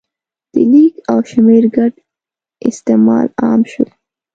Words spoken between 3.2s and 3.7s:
عام